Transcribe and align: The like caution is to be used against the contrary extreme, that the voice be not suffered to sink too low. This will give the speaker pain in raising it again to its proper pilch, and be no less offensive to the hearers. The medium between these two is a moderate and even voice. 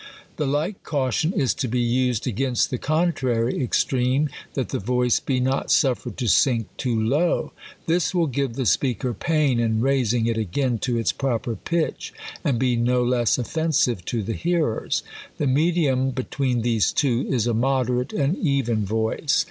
The 0.37 0.47
like 0.47 0.81
caution 0.81 1.31
is 1.31 1.53
to 1.53 1.67
be 1.67 1.79
used 1.79 2.25
against 2.25 2.71
the 2.71 2.79
contrary 2.79 3.61
extreme, 3.63 4.29
that 4.55 4.69
the 4.69 4.79
voice 4.79 5.19
be 5.19 5.39
not 5.39 5.69
suffered 5.69 6.17
to 6.17 6.27
sink 6.27 6.69
too 6.75 6.99
low. 6.99 7.51
This 7.85 8.11
will 8.15 8.25
give 8.25 8.53
the 8.53 8.65
speaker 8.65 9.13
pain 9.13 9.59
in 9.59 9.79
raising 9.79 10.25
it 10.25 10.37
again 10.39 10.79
to 10.79 10.97
its 10.97 11.11
proper 11.11 11.55
pilch, 11.55 12.15
and 12.43 12.57
be 12.57 12.75
no 12.75 13.03
less 13.03 13.37
offensive 13.37 14.03
to 14.05 14.23
the 14.23 14.33
hearers. 14.33 15.03
The 15.37 15.45
medium 15.45 16.09
between 16.09 16.63
these 16.63 16.91
two 16.91 17.27
is 17.29 17.45
a 17.45 17.53
moderate 17.53 18.11
and 18.11 18.35
even 18.39 18.83
voice. 18.83 19.39